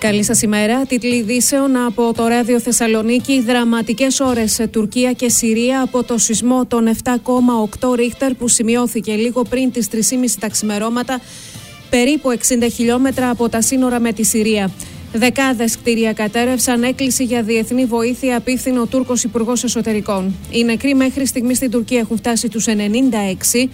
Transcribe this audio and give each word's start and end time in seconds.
Καλή 0.00 0.24
σας 0.24 0.42
ημέρα. 0.42 0.86
Τίτλοι 0.86 1.14
ειδήσεων 1.14 1.76
από 1.76 2.12
το 2.14 2.26
Ράδιο 2.26 2.60
Θεσσαλονίκη. 2.60 3.40
Δραματικές 3.40 4.20
ώρες 4.20 4.52
σε 4.52 4.66
Τουρκία 4.66 5.12
και 5.12 5.28
Συρία 5.28 5.82
από 5.82 6.04
το 6.04 6.18
σεισμό 6.18 6.66
των 6.66 6.88
7,8 7.04 7.94
ρίχτερ 7.94 8.34
που 8.34 8.48
σημειώθηκε 8.48 9.14
λίγο 9.14 9.42
πριν 9.42 9.72
τις 9.72 9.88
3.30 9.92 9.96
τα 10.40 10.48
ξημερώματα, 10.48 11.20
περίπου 11.90 12.30
60 12.30 12.66
χιλιόμετρα 12.72 13.30
από 13.30 13.48
τα 13.48 13.60
σύνορα 13.60 14.00
με 14.00 14.12
τη 14.12 14.22
Συρία. 14.22 14.70
Δεκάδες 15.12 15.76
κτίρια 15.78 16.12
κατέρευσαν 16.12 16.82
έκκληση 16.82 17.24
για 17.24 17.42
διεθνή 17.42 17.84
βοήθεια, 17.84 18.36
απίθυνε 18.36 18.80
ο 18.80 18.86
Τούρκος 18.86 19.24
Υπουργός 19.24 19.64
Εσωτερικών. 19.64 20.34
Οι 20.50 20.64
νεκροί 20.64 20.94
μέχρι 20.94 21.26
στιγμής 21.26 21.56
στην 21.56 21.70
Τουρκία 21.70 21.98
έχουν 21.98 22.16
φτάσει 22.16 22.48
τους 22.48 22.66
96 22.66 23.68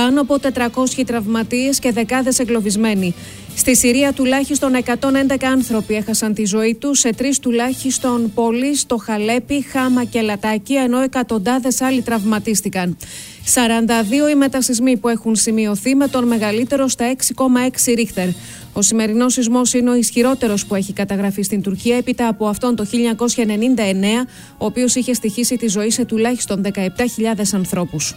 πάνω 0.00 0.20
από 0.20 0.36
400 0.42 1.04
τραυματίες 1.06 1.78
και 1.78 1.92
δεκάδες 1.92 2.38
εγκλωβισμένοι. 2.38 3.14
Στη 3.56 3.76
Συρία 3.76 4.12
τουλάχιστον 4.12 4.72
111 4.74 5.44
άνθρωποι 5.52 5.94
έχασαν 5.94 6.34
τη 6.34 6.44
ζωή 6.44 6.74
τους 6.74 6.98
σε 6.98 7.14
τρεις 7.14 7.38
τουλάχιστον 7.38 8.32
πόλεις, 8.34 8.80
στο 8.80 8.96
Χαλέπι, 8.96 9.62
Χάμα 9.62 10.04
και 10.04 10.20
Λατάκι, 10.20 10.74
ενώ 10.74 11.00
εκατοντάδες 11.00 11.80
άλλοι 11.80 12.02
τραυματίστηκαν. 12.02 12.96
42 13.54 14.30
οι 14.30 14.34
μετασυσμοί 14.34 14.96
που 14.96 15.08
έχουν 15.08 15.36
σημειωθεί 15.36 15.94
με 15.94 16.08
τον 16.08 16.26
μεγαλύτερο 16.26 16.88
στα 16.88 17.04
6,6 17.04 17.94
ρίχτερ. 17.94 18.28
Ο 18.72 18.82
σημερινός 18.82 19.32
σεισμός 19.32 19.72
είναι 19.72 19.90
ο 19.90 19.94
ισχυρότερος 19.94 20.66
που 20.66 20.74
έχει 20.74 20.92
καταγραφεί 20.92 21.42
στην 21.42 21.62
Τουρκία 21.62 21.96
έπειτα 21.96 22.28
από 22.28 22.46
αυτόν 22.46 22.76
το 22.76 22.84
1999, 22.84 24.26
ο 24.58 24.64
οποίος 24.64 24.94
είχε 24.94 25.12
στοιχήσει 25.12 25.56
τη 25.56 25.68
ζωή 25.68 25.90
σε 25.90 26.04
τουλάχιστον 26.04 26.62
17.000 26.62 27.54
ανθρώπους. 27.54 28.14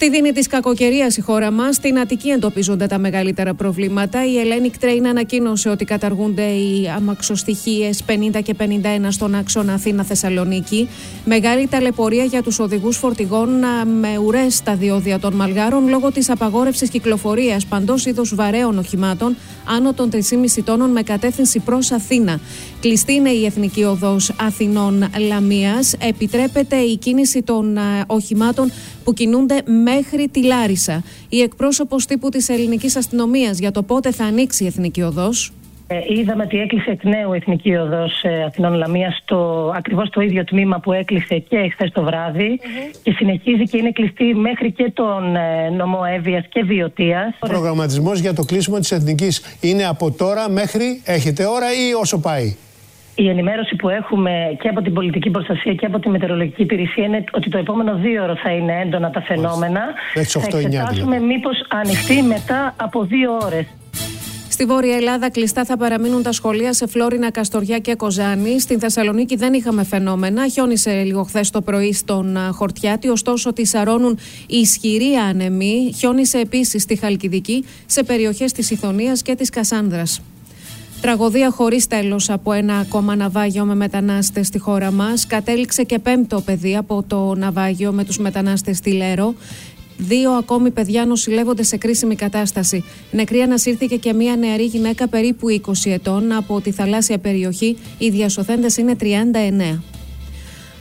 Στη 0.00 0.10
δίνη 0.10 0.32
της 0.32 0.46
κακοκαιρίας 0.46 1.16
η 1.16 1.20
χώρα 1.20 1.50
μας, 1.50 1.74
στην 1.74 1.98
Αττική 1.98 2.28
εντοπίζονται 2.28 2.86
τα 2.86 2.98
μεγαλύτερα 2.98 3.54
προβλήματα. 3.54 4.26
Η 4.26 4.38
Ελένη 4.38 4.70
Train 4.80 5.04
ανακοίνωσε 5.08 5.68
ότι 5.68 5.84
καταργούνται 5.84 6.42
οι 6.42 6.88
αμαξοστοιχίες 6.96 8.04
50 8.06 8.42
και 8.42 8.54
51 8.58 8.64
στον 9.08 9.34
άξονα 9.34 9.72
Αθήνα-Θεσσαλονίκη. 9.72 10.88
Μεγάλη 11.24 11.66
ταλαιπωρία 11.66 12.24
για 12.24 12.42
τους 12.42 12.58
οδηγούς 12.58 12.96
φορτηγών 12.96 13.48
με 14.00 14.18
ουρές 14.24 14.54
στα 14.54 14.74
διόδια 14.74 15.18
των 15.18 15.34
Μαλγάρων 15.34 15.88
λόγω 15.88 16.12
της 16.12 16.30
απαγόρευσης 16.30 16.90
κυκλοφορίας 16.90 17.66
παντός 17.66 18.06
είδου 18.06 18.24
βαρέων 18.34 18.78
οχημάτων 18.78 19.36
άνω 19.64 19.92
των 19.92 20.10
3,5 20.12 20.20
τόνων 20.64 20.90
με 20.90 21.02
κατεύθυνση 21.02 21.58
προς 21.58 21.90
Αθήνα. 21.90 22.40
Κλειστή 22.80 23.12
είναι 23.12 23.30
η 23.30 23.44
Εθνική 23.44 23.84
Οδός 23.84 24.32
Αθηνών 24.40 25.10
Λαμίας. 25.28 25.94
Επιτρέπεται 25.98 26.76
η 26.76 26.96
κίνηση 26.96 27.42
των 27.42 27.78
οχημάτων 28.06 28.72
που 29.04 29.14
κινούνται 29.14 29.62
μέχρι 29.94 30.28
τη 30.28 30.44
Λάρισα. 30.44 31.02
Η 31.28 31.40
εκπρόσωπος 31.40 32.06
τύπου 32.06 32.28
της 32.28 32.48
ελληνικής 32.48 32.96
αστυνομίας 32.96 33.58
για 33.58 33.70
το 33.70 33.82
πότε 33.82 34.12
θα 34.12 34.24
ανοίξει 34.24 34.64
η 34.64 34.66
Εθνική 34.66 35.02
Οδός. 35.02 35.52
Ε, 35.90 35.98
είδαμε 36.18 36.42
ότι 36.42 36.58
έκλεισε 36.58 36.90
εκ 36.90 37.04
νέου 37.04 37.32
η 37.32 37.36
Εθνική 37.36 37.74
Οδός 37.74 38.22
ε, 38.22 38.42
Αθηνών 38.42 38.72
Λαμίας 38.74 39.20
στο 39.22 39.72
ακριβώς 39.76 40.10
το 40.10 40.20
ίδιο 40.20 40.44
τμήμα 40.44 40.78
που 40.80 40.92
έκλεισε 40.92 41.38
και 41.38 41.56
εχθές 41.56 41.90
το 41.92 42.02
βραδυ 42.02 42.60
και 43.02 43.12
συνεχίζει 43.12 43.62
και 43.62 43.76
είναι 43.76 43.90
κλειστή 43.90 44.24
μέχρι 44.24 44.72
και 44.72 44.90
τον 44.94 45.36
ε, 45.36 45.68
νομό 45.68 46.00
Εύβοιας 46.14 46.44
και 46.48 46.64
Βιωτίας. 46.64 47.34
Ο 47.38 47.46
προγραμματισμός 47.46 48.18
για 48.18 48.34
το 48.34 48.44
κλείσιμο 48.44 48.78
της 48.78 48.92
Εθνικής 48.92 49.56
είναι 49.60 49.86
από 49.86 50.10
τώρα 50.10 50.50
μέχρι 50.50 51.02
έχετε 51.04 51.46
ώρα 51.46 51.66
ή 51.72 51.94
όσο 52.00 52.18
πάει; 52.18 52.56
Η 53.22 53.28
ενημέρωση 53.28 53.76
που 53.76 53.88
έχουμε 53.88 54.56
και 54.60 54.68
από 54.68 54.82
την 54.82 54.92
πολιτική 54.92 55.30
προστασία 55.30 55.74
και 55.74 55.86
από 55.86 55.98
τη 55.98 56.08
μετεωρολογική 56.08 56.62
υπηρεσία 56.62 57.04
είναι 57.04 57.24
ότι 57.32 57.50
το 57.50 57.58
επόμενο 57.58 57.96
δύο 57.96 58.22
ώρο 58.22 58.36
θα 58.36 58.50
είναι 58.50 58.80
έντονα 58.80 59.10
τα 59.10 59.22
φαινόμενα. 59.22 59.80
θα 60.12 60.20
εξετάσουμε 60.20 61.16
δηλαδή. 61.16 61.24
μήπως 61.24 61.64
ανοιχτεί 61.68 62.22
μετά 62.22 62.74
από 62.76 63.04
δύο 63.04 63.38
ώρες. 63.42 63.66
Στη 64.50 64.64
Βόρεια 64.64 64.96
Ελλάδα 64.96 65.30
κλειστά 65.30 65.64
θα 65.64 65.76
παραμείνουν 65.76 66.22
τα 66.22 66.32
σχολεία 66.32 66.72
σε 66.72 66.86
Φλόρινα, 66.86 67.30
Καστοριά 67.30 67.78
και 67.78 67.94
Κοζάνη. 67.94 68.60
Στην 68.60 68.80
Θεσσαλονίκη 68.80 69.36
δεν 69.36 69.52
είχαμε 69.52 69.84
φαινόμενα. 69.84 70.48
Χιόνισε 70.48 71.02
λίγο 71.02 71.22
χθες 71.22 71.50
το 71.50 71.62
πρωί 71.62 71.92
στον 71.92 72.36
Χορτιάτη, 72.52 73.08
ωστόσο 73.08 73.52
τη 73.52 73.66
σαρώνουν 73.66 74.18
ισχυροί 74.46 75.14
άνεμοι. 75.28 75.92
Χιόνισε 75.96 76.38
επίσης 76.38 76.82
στη 76.82 76.96
Χαλκιδική, 76.96 77.64
σε 77.86 78.04
περιοχές 78.04 78.52
της 78.52 78.70
Ιθωνίας 78.70 79.22
και 79.22 79.34
της 79.34 79.50
Κασάνδρας. 79.50 80.22
Τραγωδία 81.00 81.50
χωρίς 81.50 81.86
τέλος 81.86 82.30
από 82.30 82.52
ένα 82.52 82.78
ακόμα 82.78 83.16
ναυάγιο 83.16 83.64
με 83.64 83.74
μετανάστες 83.74 84.46
στη 84.46 84.58
χώρα 84.58 84.90
μας. 84.90 85.26
Κατέληξε 85.26 85.82
και 85.82 85.98
πέμπτο 85.98 86.40
παιδί 86.40 86.76
από 86.76 87.04
το 87.06 87.34
ναυάγιο 87.34 87.92
με 87.92 88.04
τους 88.04 88.18
μετανάστες 88.18 88.76
στη 88.76 88.90
Λέρο. 88.90 89.34
Δύο 89.98 90.30
ακόμη 90.32 90.70
παιδιά 90.70 91.06
νοσηλεύονται 91.06 91.62
σε 91.62 91.76
κρίσιμη 91.76 92.14
κατάσταση. 92.14 92.84
Νεκρή 93.10 93.40
ανασύρθηκε 93.40 93.96
και 93.96 94.12
μια 94.12 94.36
νεαρή 94.36 94.64
γυναίκα 94.64 95.08
περίπου 95.08 95.46
20 95.66 95.72
ετών 95.84 96.32
από 96.32 96.60
τη 96.60 96.70
θαλάσσια 96.70 97.18
περιοχή. 97.18 97.76
Οι 97.98 98.10
διασωθέντες 98.10 98.76
είναι 98.76 98.96
39. 99.00 99.82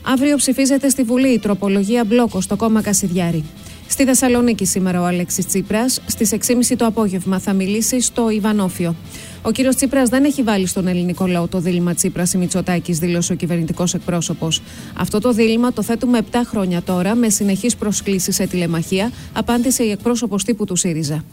Αύριο 0.02 0.36
ψηφίζεται 0.36 0.90
στη 0.90 1.04
Βουλή 1.04 1.28
η 1.28 1.40
τροπολογία 1.40 2.04
μπλόκο 2.04 2.42
στο 2.42 2.56
κόμμα 2.56 2.82
Κασιδιάρη. 2.82 3.44
Στη 3.90 4.06
Θεσσαλονίκη 4.06 4.66
σήμερα 4.66 5.02
ο 5.02 5.06
Αλέξη 5.06 5.46
Τσίπρας. 5.46 6.02
Στις 6.06 6.32
6.30 6.32 6.76
το 6.78 6.86
απόγευμα 6.86 7.40
θα 7.40 7.54
μιλήσει 7.54 8.02
στο 8.02 8.30
Ιβανόφιο. 8.30 8.96
Ο 9.42 9.52
κύριος 9.52 9.76
Τσίπρας 9.76 10.10
δεν 10.10 10.24
έχει 10.24 10.44
βάλει 10.44 10.68
στον 10.68 10.88
ελληνικό 10.88 11.28
λαό 11.28 11.48
το 11.48 11.60
δίλημα 11.60 11.94
Τσίπρας 11.94 12.34
ή 12.34 12.38
Μητσοτάκης, 12.38 13.00
δήλωσε 13.00 13.34
ο 13.34 13.36
κυβερνητικός 13.36 13.94
εκπρόσωπος. 13.94 14.62
Αυτό 14.98 15.20
το 15.20 15.32
δίλημα 15.32 15.74
το 15.74 15.82
θέτουμε 15.82 16.18
7 16.32 16.36
χρόνια 16.46 16.82
τώρα 16.82 17.16
με 17.16 17.30
συνεχείς 17.30 17.76
προσκλήσεις 17.76 18.36
σε 18.36 18.48
τηλεμαχία, 18.48 19.12
απάντησε 19.34 19.84
η 19.84 19.92
εκπρόσωπος 19.92 20.44
τύπου 20.44 20.66
του 20.66 20.76
ΣΥΡΙΖΑ. 20.76 21.24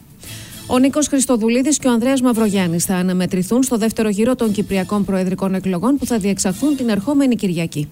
Ο 0.66 0.78
Νίκος 0.78 1.06
Χριστοδουλίδης 1.06 1.78
και 1.78 1.88
ο 1.88 1.90
Ανδρέας 1.90 2.20
Μαυρογιάννης 2.20 2.84
θα 2.84 2.94
αναμετρηθούν 2.94 3.62
στο 3.62 3.76
δεύτερο 3.76 4.08
γύρο 4.08 4.34
των 4.34 4.52
Κυπριακών 4.52 5.04
Προεδρικών 5.04 5.54
Εκλογών 5.54 5.96
που 5.98 6.06
θα 6.06 6.18
διεξαχθούν 6.18 6.76
την 6.76 6.88
ερχόμενη 6.88 7.34
Κυριακή. 7.34 7.88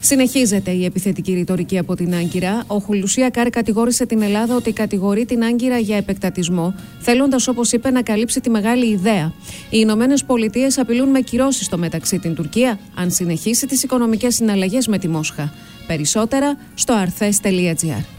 Συνεχίζεται 0.00 0.70
η 0.70 0.84
επιθετική 0.84 1.32
ρητορική 1.32 1.78
από 1.78 1.94
την 1.94 2.14
Άγκυρα. 2.14 2.64
Ο 2.66 2.78
Χουλουσία 2.78 3.30
Κάρ 3.30 3.50
κατηγόρησε 3.50 4.06
την 4.06 4.22
Ελλάδα 4.22 4.54
ότι 4.54 4.72
κατηγορεί 4.72 5.24
την 5.24 5.44
Άγκυρα 5.44 5.78
για 5.78 5.96
επεκτατισμό, 5.96 6.74
θέλοντας, 7.00 7.48
όπως 7.48 7.72
είπε, 7.72 7.90
να 7.90 8.02
καλύψει 8.02 8.40
τη 8.40 8.50
μεγάλη 8.50 8.86
ιδέα. 8.86 9.32
Οι 9.70 9.78
Ηνωμένες 9.80 10.24
Πολιτείες 10.24 10.78
απειλούν 10.78 11.08
με 11.08 11.20
κυρώσεις 11.20 11.66
στο 11.66 11.78
μεταξύ 11.78 12.18
την 12.18 12.34
Τουρκία, 12.34 12.78
αν 12.94 13.10
συνεχίσει 13.10 13.66
τις 13.66 13.82
οικονομικές 13.82 14.34
συναλλαγές 14.34 14.86
με 14.86 14.98
τη 14.98 15.08
Μόσχα. 15.08 15.52
Περισσότερα 15.86 16.58
στο 16.74 16.94
arthes.gr. 17.04 18.15